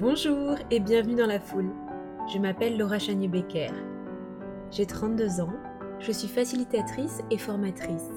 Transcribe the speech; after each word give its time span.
Bonjour 0.00 0.54
et 0.70 0.78
bienvenue 0.78 1.16
dans 1.16 1.26
la 1.26 1.40
foule. 1.40 1.72
Je 2.32 2.38
m'appelle 2.38 2.78
Laura 2.78 3.00
Chagné-Becker. 3.00 3.72
J'ai 4.70 4.86
32 4.86 5.40
ans, 5.40 5.52
je 5.98 6.12
suis 6.12 6.28
facilitatrice 6.28 7.20
et 7.32 7.36
formatrice. 7.36 8.12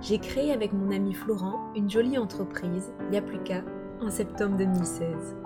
J'ai 0.00 0.18
créé 0.18 0.50
avec 0.50 0.72
mon 0.72 0.90
ami 0.90 1.12
Florent 1.12 1.60
une 1.76 1.90
jolie 1.90 2.16
entreprise, 2.16 2.90
Yapluka, 3.12 3.60
en 4.00 4.08
septembre 4.08 4.56
2016. 4.56 5.36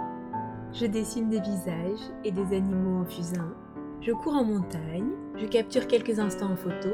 Je 0.74 0.86
dessine 0.86 1.28
des 1.28 1.40
visages 1.40 2.06
et 2.22 2.30
des 2.30 2.56
animaux 2.56 3.00
en 3.00 3.04
fusain. 3.04 3.52
Je 4.00 4.12
cours 4.12 4.36
en 4.36 4.44
montagne, 4.44 5.10
je 5.34 5.46
capture 5.46 5.88
quelques 5.88 6.20
instants 6.20 6.52
en 6.52 6.56
photo 6.56 6.90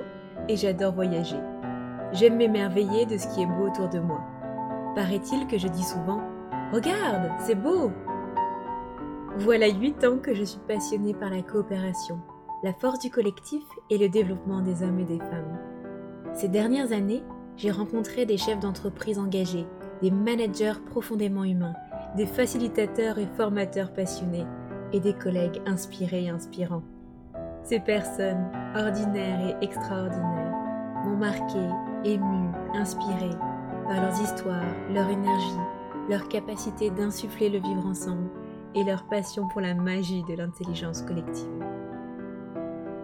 et 0.48 0.56
j'adore 0.56 0.95
voyager. 0.95 1.41
J'aime 2.12 2.38
m'émerveiller 2.38 3.05
de 3.05 3.19
ce 3.19 3.28
qui 3.28 3.42
est 3.42 3.46
beau 3.46 3.66
autour 3.66 3.91
de 3.91 3.98
moi. 3.98 4.23
Paraît-il 4.95 5.46
que 5.48 5.59
je 5.59 5.69
dis 5.69 5.84
souvent 5.84 6.23
Regarde, 6.73 7.30
c'est 7.41 7.56
beau 7.56 7.92
voilà 9.38 9.69
8 9.69 10.05
ans 10.05 10.19
que 10.19 10.33
je 10.33 10.45
suis 10.45 10.61
passionnée 10.69 11.12
par 11.12 11.29
la 11.29 11.42
coopération, 11.42 12.20
la 12.62 12.73
force 12.73 13.01
du 13.01 13.11
collectif 13.11 13.62
et 13.91 13.98
le 13.98 14.09
développement 14.09 14.61
des 14.61 14.84
hommes 14.84 15.01
et 15.01 15.05
des 15.05 15.19
femmes. 15.19 15.59
Ces 16.34 16.47
dernières 16.47 16.92
années, 16.92 17.25
j'ai 17.56 17.73
rencontré 17.73 18.27
des 18.27 18.37
chefs 18.37 18.61
d'entreprise 18.61 19.19
engagés, 19.19 19.66
des 20.02 20.12
managers 20.12 20.80
profondément 20.87 21.42
humains, 21.42 21.75
des 22.16 22.27
facilitateurs 22.27 23.19
et 23.19 23.27
formateurs 23.37 23.92
passionnés, 23.92 24.47
et 24.92 25.01
des 25.01 25.15
collègues 25.15 25.61
inspirés 25.66 26.25
et 26.25 26.30
inspirants. 26.30 26.84
Ces 27.64 27.80
personnes, 27.80 28.47
ordinaires 28.77 29.48
et 29.61 29.64
extraordinaires, 29.64 30.55
m'ont 31.05 31.17
marqué, 31.17 31.58
ému, 32.05 32.51
inspiré 32.75 33.30
par 33.89 34.01
leurs 34.01 34.23
histoires, 34.23 34.75
leur 34.92 35.08
énergie, 35.08 35.61
leur 36.08 36.28
capacité 36.28 36.91
d'insuffler 36.91 37.48
le 37.48 37.58
vivre 37.58 37.86
ensemble 37.86 38.30
et 38.75 38.84
leur 38.84 39.06
passion 39.06 39.48
pour 39.48 39.61
la 39.61 39.75
magie 39.75 40.25
de 40.25 40.34
l'intelligence 40.34 41.03
collective. 41.03 41.64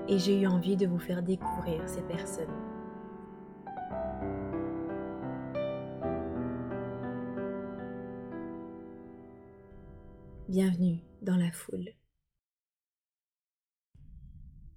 Et 0.09 0.19
j'ai 0.19 0.41
eu 0.41 0.47
envie 0.47 0.77
de 0.77 0.87
vous 0.87 0.99
faire 0.99 1.23
découvrir 1.23 1.89
ces 1.89 2.03
personnes. 2.03 2.51
Bienvenue 10.49 10.99
dans 11.23 11.37
la 11.37 11.53
foule. 11.53 11.91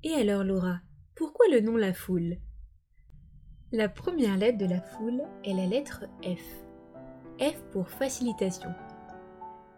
Et 0.04 0.14
alors 0.14 0.44
Laura, 0.44 0.82
pourquoi 1.16 1.48
le 1.50 1.62
nom 1.62 1.78
La 1.78 1.94
Foule? 1.94 2.38
La 3.72 3.90
première 3.90 4.38
lettre 4.38 4.60
de 4.60 4.66
la 4.66 4.82
foule 4.82 5.24
est 5.44 5.54
la 5.54 5.66
lettre 5.66 6.04
F. 6.24 6.66
F 7.42 7.60
pour 7.72 7.90
facilitation. 7.90 8.70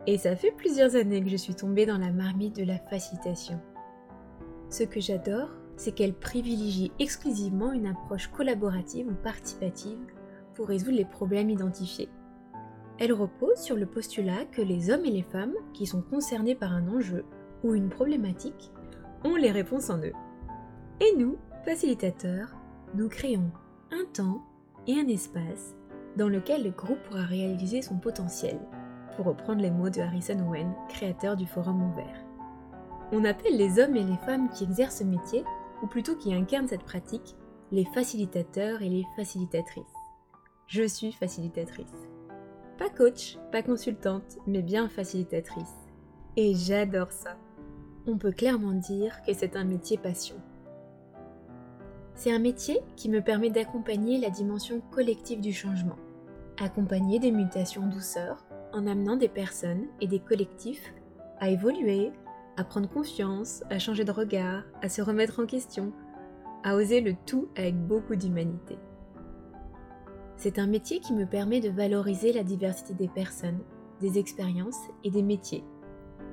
Et 0.07 0.17
ça 0.17 0.35
fait 0.35 0.51
plusieurs 0.51 0.95
années 0.95 1.23
que 1.23 1.29
je 1.29 1.35
suis 1.35 1.55
tombée 1.55 1.85
dans 1.85 1.97
la 1.97 2.11
marmite 2.11 2.55
de 2.55 2.63
la 2.63 2.77
facilitation. 2.77 3.59
Ce 4.69 4.83
que 4.83 4.99
j'adore, 4.99 5.49
c'est 5.77 5.93
qu'elle 5.93 6.13
privilégie 6.13 6.91
exclusivement 6.99 7.71
une 7.71 7.87
approche 7.87 8.27
collaborative 8.27 9.07
ou 9.07 9.15
participative 9.15 9.97
pour 10.53 10.67
résoudre 10.67 10.97
les 10.97 11.05
problèmes 11.05 11.49
identifiés. 11.49 12.09
Elle 12.99 13.13
repose 13.13 13.57
sur 13.57 13.75
le 13.75 13.85
postulat 13.85 14.45
que 14.51 14.61
les 14.61 14.89
hommes 14.89 15.05
et 15.05 15.11
les 15.11 15.23
femmes 15.23 15.55
qui 15.73 15.85
sont 15.85 16.01
concernés 16.01 16.55
par 16.55 16.71
un 16.71 16.87
enjeu 16.87 17.25
ou 17.63 17.73
une 17.73 17.89
problématique 17.89 18.71
ont 19.23 19.35
les 19.35 19.51
réponses 19.51 19.89
en 19.89 19.97
eux. 19.97 20.13
Et 21.01 21.17
nous, 21.17 21.37
facilitateurs, 21.65 22.55
nous 22.93 23.09
créons 23.09 23.51
un 23.91 24.05
temps 24.13 24.43
et 24.87 24.93
un 24.93 25.07
espace 25.07 25.75
dans 26.15 26.29
lequel 26.29 26.63
le 26.63 26.69
groupe 26.69 27.01
pourra 27.03 27.23
réaliser 27.23 27.81
son 27.81 27.97
potentiel 27.97 28.57
pour 29.15 29.25
reprendre 29.25 29.61
les 29.61 29.71
mots 29.71 29.89
de 29.89 30.01
Harrison 30.01 30.39
Owen, 30.47 30.73
créateur 30.89 31.35
du 31.35 31.45
Forum 31.45 31.91
ouvert. 31.91 32.25
On 33.11 33.23
appelle 33.25 33.57
les 33.57 33.79
hommes 33.79 33.95
et 33.95 34.03
les 34.03 34.17
femmes 34.17 34.49
qui 34.49 34.63
exercent 34.63 34.99
ce 34.99 35.03
métier, 35.03 35.43
ou 35.83 35.87
plutôt 35.87 36.15
qui 36.15 36.33
incarnent 36.33 36.67
cette 36.67 36.83
pratique, 36.83 37.35
les 37.71 37.85
facilitateurs 37.85 38.81
et 38.81 38.89
les 38.89 39.05
facilitatrices. 39.15 39.83
Je 40.67 40.87
suis 40.87 41.11
facilitatrice. 41.11 42.07
Pas 42.77 42.89
coach, 42.89 43.37
pas 43.51 43.61
consultante, 43.61 44.37
mais 44.47 44.61
bien 44.61 44.89
facilitatrice. 44.89 45.73
Et 46.35 46.53
j'adore 46.55 47.11
ça. 47.11 47.37
On 48.07 48.17
peut 48.17 48.31
clairement 48.31 48.73
dire 48.73 49.21
que 49.25 49.33
c'est 49.33 49.55
un 49.55 49.63
métier 49.63 49.97
passion. 49.97 50.35
C'est 52.15 52.33
un 52.33 52.39
métier 52.39 52.79
qui 52.95 53.09
me 53.09 53.21
permet 53.21 53.49
d'accompagner 53.49 54.17
la 54.17 54.29
dimension 54.29 54.81
collective 54.91 55.41
du 55.41 55.53
changement, 55.53 55.97
accompagner 56.59 57.19
des 57.19 57.31
mutations 57.31 57.87
douceur, 57.87 58.44
en 58.75 58.87
amenant 58.87 59.15
des 59.15 59.29
personnes 59.29 59.87
et 60.01 60.07
des 60.07 60.19
collectifs 60.19 60.93
à 61.39 61.49
évoluer, 61.49 62.11
à 62.57 62.63
prendre 62.63 62.89
confiance, 62.89 63.63
à 63.69 63.79
changer 63.79 64.03
de 64.03 64.11
regard, 64.11 64.63
à 64.81 64.89
se 64.89 65.01
remettre 65.01 65.39
en 65.39 65.45
question, 65.45 65.93
à 66.63 66.75
oser 66.75 66.99
le 66.99 67.15
tout 67.25 67.47
avec 67.55 67.75
beaucoup 67.75 68.15
d'humanité. 68.15 68.77
C'est 70.35 70.59
un 70.59 70.67
métier 70.67 70.99
qui 70.99 71.13
me 71.13 71.25
permet 71.25 71.61
de 71.61 71.69
valoriser 71.69 72.33
la 72.33 72.43
diversité 72.43 72.93
des 72.93 73.07
personnes, 73.07 73.59
des 74.01 74.19
expériences 74.19 74.81
et 75.05 75.09
des 75.09 75.23
métiers. 75.23 75.63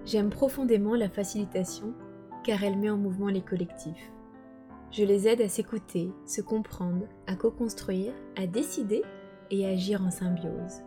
J'aime 0.05 0.31
profondément 0.31 0.97
la 0.97 1.09
facilitation 1.09 1.95
car 2.43 2.65
elle 2.65 2.77
met 2.77 2.91
en 2.91 2.97
mouvement 2.97 3.29
les 3.29 3.43
collectifs. 3.43 4.13
Je 4.91 5.05
les 5.05 5.29
aide 5.29 5.41
à 5.41 5.49
s'écouter, 5.49 6.11
se 6.27 6.41
comprendre, 6.41 7.07
à 7.29 7.37
co-construire, 7.37 8.13
à 8.37 8.49
décider 8.49 9.03
et 9.53 9.65
à 9.65 9.71
agir 9.71 10.03
en 10.03 10.11
symbiose. 10.11 10.83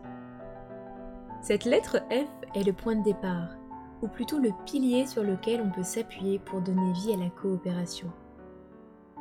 Cette 1.46 1.64
lettre 1.64 1.98
F 2.10 2.28
est 2.56 2.64
le 2.64 2.72
point 2.72 2.96
de 2.96 3.04
départ, 3.04 3.50
ou 4.02 4.08
plutôt 4.08 4.40
le 4.40 4.50
pilier 4.64 5.06
sur 5.06 5.22
lequel 5.22 5.60
on 5.60 5.70
peut 5.70 5.84
s'appuyer 5.84 6.40
pour 6.40 6.60
donner 6.60 6.92
vie 6.92 7.12
à 7.12 7.16
la 7.16 7.30
coopération. 7.30 8.10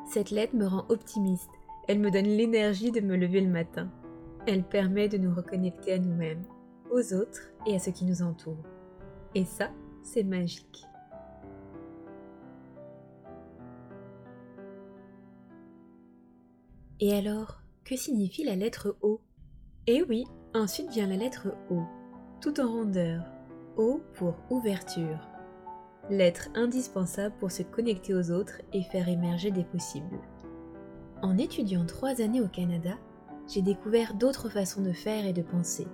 Cette 0.08 0.32
lettre 0.32 0.56
me 0.56 0.66
rend 0.66 0.86
optimiste, 0.90 1.52
elle 1.88 2.00
me 2.00 2.10
donne 2.10 2.26
l'énergie 2.26 2.92
de 2.92 3.00
me 3.00 3.16
lever 3.16 3.42
le 3.42 3.52
matin. 3.52 3.92
Elle 4.48 4.64
permet 4.64 5.08
de 5.08 5.20
nous 5.20 5.36
reconnecter 5.36 5.94
à 5.94 6.00
nous-mêmes, 6.00 6.42
aux 6.90 7.14
autres 7.14 7.54
et 7.68 7.76
à 7.76 7.80
ce 7.80 7.92
qui 7.92 8.06
nous 8.06 8.24
entoure. 8.24 8.58
Et 9.36 9.46
ça, 9.46 9.70
c'est 10.02 10.24
magique. 10.24 10.84
Et 17.00 17.14
alors, 17.14 17.62
que 17.84 17.96
signifie 17.96 18.46
la 18.46 18.56
lettre 18.56 18.98
O? 19.02 19.22
Eh 19.86 20.02
oui, 20.10 20.24
ensuite 20.56 20.90
vient 20.90 21.06
la 21.06 21.18
lettre 21.18 21.50
O 21.70 21.84
tout 22.46 22.62
en 22.62 22.72
rondeur. 22.72 23.24
O 23.76 24.02
pour 24.14 24.36
ouverture. 24.52 25.18
Lettre 26.12 26.50
indispensable 26.54 27.34
pour 27.40 27.50
se 27.50 27.64
connecter 27.64 28.14
aux 28.14 28.30
autres 28.30 28.62
et 28.72 28.84
faire 28.84 29.10
émerger 29.10 29.50
des 29.50 29.64
possibles. 29.64 30.20
En 31.24 31.40
étudiant 31.40 31.88
trois 31.88 32.22
années 32.22 32.42
au 32.42 32.48
Canada, 32.48 33.00
j'ai 33.52 33.64
découvert 33.64 34.14
d'autres 34.14 34.48
façons 34.50 34.84
de 34.84 34.92
faire 34.92 35.26
et 35.26 35.34
de 35.34 35.42
penser. 35.42 35.88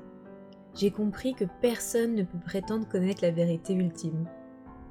J'ai 0.76 0.92
compris 0.92 1.36
que 1.36 1.46
personne 1.62 2.16
ne 2.16 2.24
peut 2.24 2.40
prétendre 2.46 2.86
connaître 2.86 3.24
la 3.24 3.32
vérité 3.32 3.74
ultime. 3.74 4.28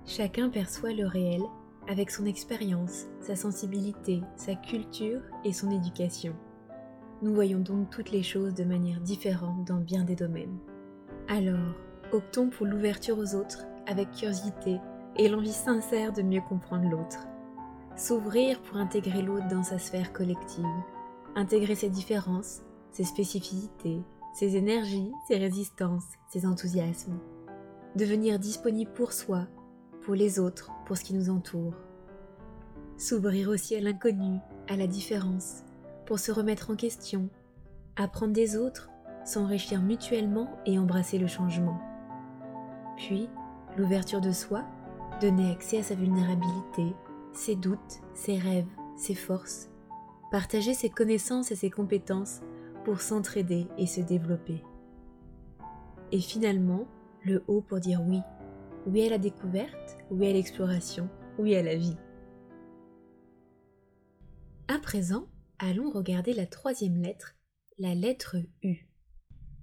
Chacun 0.07 0.49
perçoit 0.49 0.95
le 0.95 1.07
réel 1.07 1.43
avec 1.91 2.11
son 2.11 2.25
expérience, 2.25 3.05
sa 3.21 3.37
sensibilité, 3.37 4.23
sa 4.37 4.55
culture 4.55 5.21
et 5.45 5.53
son 5.53 5.71
éducation. 5.71 6.35
Nous 7.21 7.35
voyons 7.35 7.61
donc 7.61 7.91
toutes 7.91 8.13
les 8.13 8.23
choses 8.23 8.55
de 8.55 8.65
manière 8.65 9.03
différente 9.03 9.67
dans 9.67 9.81
bien 9.81 10.05
des 10.05 10.17
domaines. 10.17 10.59
Alors, 11.33 11.77
optons 12.11 12.51
pour 12.51 12.67
l'ouverture 12.67 13.17
aux 13.17 13.37
autres 13.37 13.65
avec 13.87 14.11
curiosité 14.11 14.81
et 15.17 15.29
l'envie 15.29 15.53
sincère 15.53 16.13
de 16.13 16.23
mieux 16.23 16.41
comprendre 16.41 16.91
l'autre. 16.91 17.29
S'ouvrir 17.97 18.61
pour 18.63 18.79
intégrer 18.79 19.23
l'autre 19.23 19.47
dans 19.47 19.63
sa 19.63 19.79
sphère 19.79 20.13
collective, 20.13 20.65
intégrer 21.37 21.77
ses 21.77 21.89
différences, 21.89 22.63
ses 22.91 23.05
spécificités, 23.05 24.03
ses 24.35 24.57
énergies, 24.57 25.13
ses 25.29 25.37
résistances, 25.37 26.03
ses 26.33 26.47
enthousiasmes. 26.47 27.21
Devenir 27.95 28.41
disponible 28.41 28.93
pour 28.93 29.13
soi, 29.13 29.47
pour 30.01 30.17
les 30.17 30.41
autres, 30.41 30.73
pour 30.85 30.97
ce 30.97 31.05
qui 31.05 31.15
nous 31.15 31.31
entoure. 31.31 31.75
S'ouvrir 32.99 33.51
aussi 33.51 33.77
à 33.77 33.81
l'inconnu, 33.81 34.39
à 34.69 34.75
la 34.75 34.89
différence, 34.89 35.63
pour 36.07 36.19
se 36.19 36.33
remettre 36.33 36.73
en 36.73 36.75
question, 36.75 37.29
apprendre 37.95 38.33
des 38.33 38.57
autres 38.57 38.90
s'enrichir 39.31 39.81
mutuellement 39.81 40.51
et 40.67 40.79
embrasser 40.79 41.19
le 41.19 41.29
changement. 41.29 41.81
Puis, 42.97 43.29
l'ouverture 43.77 44.21
de 44.21 44.33
soi, 44.33 44.65
donner 45.21 45.53
accès 45.53 45.79
à 45.79 45.83
sa 45.83 45.95
vulnérabilité, 45.95 46.95
ses 47.33 47.55
doutes, 47.55 48.01
ses 48.13 48.37
rêves, 48.39 48.67
ses 48.97 49.15
forces, 49.15 49.71
partager 50.33 50.75
ses 50.75 50.91
connaissances 50.91 51.53
et 51.53 51.57
ses 51.57 51.71
compétences 51.71 52.41
pour 52.85 53.01
s'entraider 53.01 53.69
et 53.79 53.87
se 53.87 54.01
développer. 54.01 54.65
Et 56.13 56.21
finalement, 56.21 56.87
le 57.25 57.45
haut 57.47 57.61
pour 57.61 57.79
dire 57.79 58.03
oui. 58.05 58.21
Oui 58.87 59.07
à 59.07 59.11
la 59.11 59.19
découverte, 59.19 59.99
oui 60.11 60.29
à 60.29 60.33
l'exploration, 60.33 61.09
oui 61.39 61.55
à 61.55 61.63
la 61.63 61.77
vie. 61.77 61.97
À 64.67 64.79
présent, 64.79 65.29
allons 65.59 65.91
regarder 65.91 66.33
la 66.33 66.47
troisième 66.47 67.01
lettre, 67.01 67.37
la 67.79 67.95
lettre 67.95 68.37
U. 68.63 68.90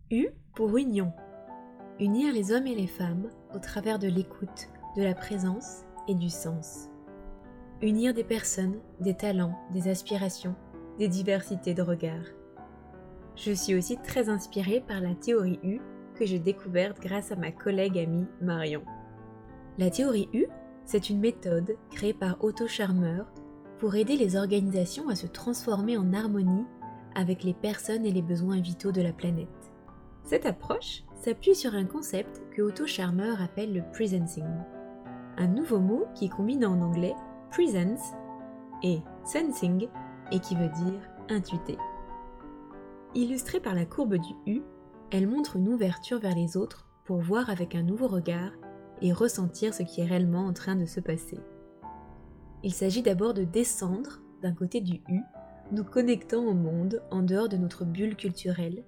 U 0.09 0.29
pour 0.55 0.77
union. 0.77 1.11
Unir 1.99 2.33
les 2.33 2.53
hommes 2.53 2.65
et 2.65 2.75
les 2.75 2.87
femmes 2.87 3.29
au 3.53 3.59
travers 3.59 3.99
de 3.99 4.07
l'écoute, 4.07 4.69
de 4.95 5.03
la 5.03 5.13
présence 5.13 5.81
et 6.07 6.15
du 6.15 6.29
sens. 6.29 6.87
Unir 7.81 8.13
des 8.13 8.23
personnes, 8.23 8.79
des 9.01 9.15
talents, 9.15 9.59
des 9.73 9.89
aspirations, 9.89 10.55
des 10.97 11.09
diversités 11.09 11.73
de 11.73 11.81
regards. 11.81 12.31
Je 13.35 13.51
suis 13.51 13.75
aussi 13.75 13.97
très 13.97 14.29
inspirée 14.29 14.79
par 14.79 15.01
la 15.01 15.13
théorie 15.13 15.59
U 15.61 15.81
que 16.15 16.25
j'ai 16.25 16.39
découverte 16.39 17.01
grâce 17.01 17.33
à 17.33 17.35
ma 17.35 17.51
collègue 17.51 17.97
amie 17.97 18.27
Marion. 18.39 18.83
La 19.77 19.89
théorie 19.89 20.29
U, 20.33 20.45
c'est 20.85 21.09
une 21.09 21.19
méthode 21.19 21.75
créée 21.91 22.13
par 22.13 22.41
Otto 22.41 22.65
Scharmer 22.65 23.23
pour 23.77 23.95
aider 23.95 24.15
les 24.15 24.37
organisations 24.37 25.09
à 25.09 25.15
se 25.15 25.27
transformer 25.27 25.97
en 25.97 26.13
harmonie 26.13 26.65
avec 27.13 27.43
les 27.43 27.53
personnes 27.53 28.05
et 28.05 28.13
les 28.13 28.21
besoins 28.21 28.61
vitaux 28.61 28.93
de 28.93 29.01
la 29.01 29.11
planète. 29.11 29.66
Cette 30.27 30.45
approche 30.45 31.05
s'appuie 31.15 31.55
sur 31.55 31.73
un 31.73 31.85
concept 31.85 32.41
que 32.51 32.61
Otto 32.61 32.85
Scharmer 32.85 33.41
appelle 33.41 33.73
le 33.73 33.81
presencing, 33.93 34.43
un 35.37 35.47
nouveau 35.47 35.79
mot 35.79 36.05
qui 36.15 36.27
combine 36.27 36.65
en 36.65 36.81
anglais 36.81 37.15
presence 37.49 38.11
et 38.83 38.99
sensing 39.23 39.87
et 40.33 40.39
qui 40.39 40.55
veut 40.55 40.67
dire 40.67 40.99
intuiter. 41.29 41.77
Illustrée 43.15 43.61
par 43.61 43.73
la 43.73 43.85
courbe 43.85 44.17
du 44.17 44.33
U, 44.45 44.63
elle 45.11 45.29
montre 45.29 45.55
une 45.55 45.69
ouverture 45.69 46.19
vers 46.19 46.35
les 46.35 46.57
autres 46.57 46.89
pour 47.05 47.21
voir 47.21 47.49
avec 47.49 47.73
un 47.73 47.83
nouveau 47.83 48.07
regard 48.07 48.51
et 49.01 49.13
ressentir 49.13 49.73
ce 49.73 49.83
qui 49.83 50.01
est 50.01 50.05
réellement 50.05 50.45
en 50.45 50.51
train 50.51 50.75
de 50.75 50.85
se 50.85 50.99
passer. 50.99 51.39
Il 52.63 52.73
s'agit 52.73 53.01
d'abord 53.01 53.33
de 53.33 53.45
descendre 53.45 54.19
d'un 54.41 54.53
côté 54.53 54.81
du 54.81 54.95
U, 55.07 55.21
nous 55.71 55.85
connectant 55.85 56.43
au 56.43 56.53
monde 56.53 57.01
en 57.11 57.21
dehors 57.23 57.47
de 57.47 57.55
notre 57.55 57.85
bulle 57.85 58.17
culturelle, 58.17 58.83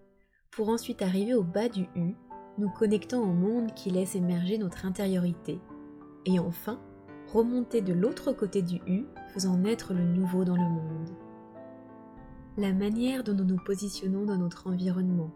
pour 0.51 0.69
ensuite 0.69 1.01
arriver 1.01 1.33
au 1.33 1.43
bas 1.43 1.69
du 1.69 1.83
U, 1.95 2.15
nous 2.57 2.69
connectant 2.69 3.21
au 3.21 3.33
monde 3.33 3.73
qui 3.73 3.89
laisse 3.89 4.15
émerger 4.15 4.57
notre 4.57 4.85
intériorité, 4.85 5.59
et 6.25 6.39
enfin 6.39 6.79
remonter 7.31 7.81
de 7.81 7.93
l'autre 7.93 8.31
côté 8.33 8.61
du 8.61 8.77
U, 8.87 9.05
faisant 9.33 9.57
naître 9.57 9.93
le 9.93 10.03
nouveau 10.03 10.43
dans 10.43 10.55
le 10.55 10.61
monde. 10.61 11.09
La 12.57 12.73
manière 12.73 13.23
dont 13.23 13.33
nous 13.33 13.45
nous 13.45 13.63
positionnons 13.63 14.25
dans 14.25 14.37
notre 14.37 14.67
environnement, 14.67 15.31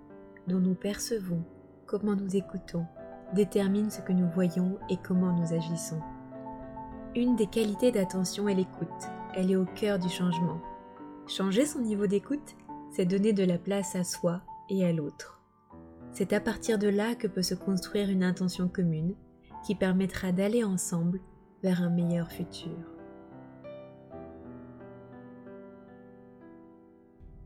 dont 0.48 0.60
nous 0.60 0.76
percevons, 0.76 1.44
comment 1.86 2.16
nous 2.16 2.36
écoutons, 2.36 2.86
détermine 3.34 3.90
ce 3.90 4.02
que 4.02 4.12
nous 4.12 4.28
voyons 4.30 4.78
et 4.90 4.98
comment 4.98 5.32
nous 5.32 5.54
agissons. 5.54 6.02
Une 7.16 7.36
des 7.36 7.48
qualités 7.48 7.92
d'attention 7.92 8.50
est 8.50 8.56
l'écoute. 8.56 8.88
Elle 9.36 9.52
est 9.52 9.56
au 9.56 9.66
cœur 9.66 10.00
du 10.00 10.10
changement. 10.10 10.60
Changer 11.28 11.66
son 11.66 11.80
niveau 11.80 12.08
d'écoute, 12.08 12.56
c'est 12.92 13.06
donner 13.06 13.34
de 13.34 13.44
la 13.44 13.58
place 13.58 13.96
à 13.96 14.04
soi 14.04 14.42
à 14.82 14.92
l'autre. 14.92 15.42
C'est 16.12 16.34
à 16.34 16.40
partir 16.40 16.80
de 16.80 16.88
là 16.88 17.16
que 17.16 17.28
peut 17.28 17.42
se 17.42 17.56
construire 17.56 18.10
une 18.10 18.24
intention 18.24 18.68
commune 18.68 19.16
qui 19.66 19.76
permettra 19.76 20.32
d'aller 20.32 20.64
ensemble 20.64 21.20
vers 21.64 21.82
un 21.82 21.90
meilleur 21.90 22.32
futur. 22.32 22.78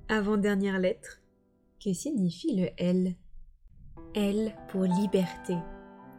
Avant-dernière 0.09 0.79
lettre, 0.79 1.21
que 1.83 1.94
signifie 1.94 2.56
le 2.56 2.69
L? 2.77 3.15
L 4.15 4.56
pour 4.69 4.83
liberté, 4.83 5.56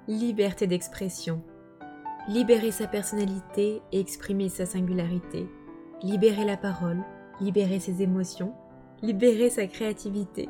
liberté 0.06 0.66
d'expression, 0.66 1.42
libérer 2.28 2.70
sa 2.70 2.86
personnalité 2.86 3.82
et 3.92 4.00
exprimer 4.00 4.48
sa 4.48 4.66
singularité, 4.66 5.46
libérer 6.02 6.44
la 6.44 6.56
parole, 6.56 7.02
libérer 7.40 7.80
ses 7.80 8.02
émotions, 8.02 8.54
libérer 9.02 9.50
sa 9.50 9.66
créativité, 9.66 10.48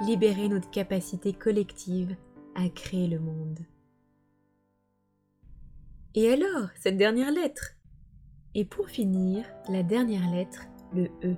libérer 0.00 0.48
notre 0.48 0.70
capacité 0.70 1.32
collective 1.32 2.16
à 2.54 2.68
créer 2.68 3.08
le 3.08 3.18
monde. 3.18 3.58
Et 6.14 6.32
alors, 6.32 6.68
cette 6.80 6.96
dernière 6.96 7.30
lettre? 7.30 7.74
Et 8.54 8.64
pour 8.64 8.88
finir, 8.88 9.44
la 9.68 9.82
dernière 9.82 10.30
lettre, 10.30 10.62
le 10.94 11.04
E. 11.24 11.36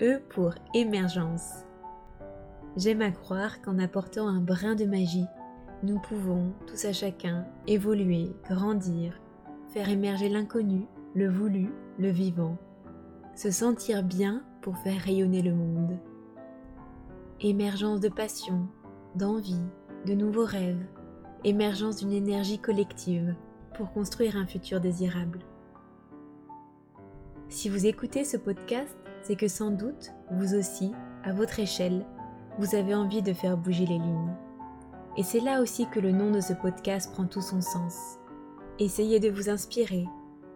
E 0.00 0.20
pour 0.28 0.54
émergence. 0.74 1.64
J'aime 2.76 3.02
à 3.02 3.10
croire 3.10 3.62
qu'en 3.62 3.78
apportant 3.78 4.28
un 4.28 4.40
brin 4.40 4.74
de 4.74 4.84
magie 4.84 5.26
nous 5.84 6.00
pouvons, 6.00 6.52
tous 6.66 6.86
à 6.86 6.92
chacun, 6.92 7.46
évoluer, 7.68 8.32
grandir, 8.48 9.20
faire 9.68 9.88
émerger 9.88 10.28
l'inconnu, 10.28 10.86
le 11.14 11.28
voulu, 11.30 11.70
le 11.98 12.10
vivant, 12.10 12.58
se 13.36 13.52
sentir 13.52 14.02
bien 14.02 14.42
pour 14.60 14.76
faire 14.78 15.00
rayonner 15.00 15.40
le 15.40 15.54
monde. 15.54 15.96
Émergence 17.40 18.00
de 18.00 18.08
passion, 18.08 18.66
d'envie, 19.14 19.62
de 20.06 20.12
nouveaux 20.12 20.44
rêves, 20.44 20.84
émergence 21.44 21.98
d'une 21.98 22.10
énergie 22.12 22.58
collective 22.58 23.32
pour 23.76 23.92
construire 23.92 24.36
un 24.36 24.44
futur 24.44 24.80
désirable. 24.80 25.38
Si 27.48 27.68
vous 27.68 27.86
écoutez 27.86 28.24
ce 28.24 28.36
podcast, 28.36 28.96
c'est 29.22 29.36
que 29.36 29.46
sans 29.46 29.70
doute, 29.70 30.10
vous 30.32 30.56
aussi, 30.56 30.90
à 31.22 31.32
votre 31.32 31.60
échelle, 31.60 32.04
vous 32.58 32.74
avez 32.74 32.96
envie 32.96 33.22
de 33.22 33.32
faire 33.32 33.56
bouger 33.56 33.86
les 33.86 33.98
lignes. 33.98 34.34
Et 35.16 35.22
c'est 35.22 35.38
là 35.38 35.62
aussi 35.62 35.86
que 35.90 36.00
le 36.00 36.10
nom 36.10 36.32
de 36.32 36.40
ce 36.40 36.54
podcast 36.54 37.12
prend 37.12 37.26
tout 37.26 37.40
son 37.40 37.60
sens. 37.60 38.18
Essayez 38.80 39.20
de 39.20 39.30
vous 39.30 39.48
inspirer, 39.48 40.06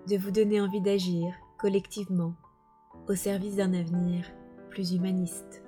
de 0.08 0.16
vous 0.16 0.32
donner 0.32 0.60
envie 0.60 0.80
d'agir 0.80 1.32
collectivement 1.60 2.34
au 3.08 3.14
service 3.14 3.54
d'un 3.54 3.72
avenir 3.72 4.24
plus 4.70 4.94
humaniste. 4.94 5.62